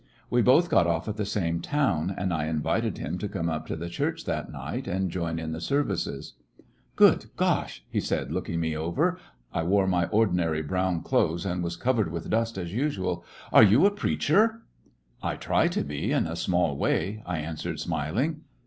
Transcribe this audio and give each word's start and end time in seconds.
We 0.31 0.41
both 0.41 0.67
got 0.67 0.87
off 0.87 1.07
at 1.07 1.15
the 1.17 1.27
same 1.27 1.61
town, 1.61 2.15
and 2.17 2.33
I 2.33 2.47
invited 2.47 2.97
him 2.97 3.19
to 3.19 3.29
come 3.29 3.49
up 3.49 3.67
to 3.67 3.75
the 3.75 3.87
church 3.87 4.25
that 4.25 4.51
night 4.51 4.87
and 4.87 5.11
join 5.11 5.37
in 5.37 5.51
the 5.51 5.61
services. 5.61 6.33
38 6.57 6.65
'jyiisshnarY 6.65 6.65
in 6.65 6.65
tge 6.65 6.95
Great 6.97 7.07
West 7.11 7.25
"Good 7.27 7.37
gosh!'' 7.37 7.85
he 7.91 7.99
said, 7.99 8.31
looking 8.31 8.59
me 8.59 8.75
over— 8.75 9.19
I 9.53 9.61
wore 9.61 9.85
my 9.85 10.07
ordinary 10.07 10.63
brown 10.63 11.03
clothes, 11.03 11.45
and 11.45 11.63
was 11.63 11.77
covered 11.77 12.11
with 12.11 12.31
dust, 12.31 12.57
as 12.57 12.73
usual. 12.73 13.23
"Are 13.53 13.61
you 13.61 13.85
a 13.85 13.91
preacher 13.91 14.47
t" 14.47 14.53
"I 15.27 15.35
try 15.35 15.67
to 15.67 15.83
be, 15.83 16.11
in 16.11 16.25
a 16.25 16.35
small 16.35 16.75
way," 16.75 17.21
I 17.27 17.37
answered, 17.37 17.79
smiling. 17.79 18.41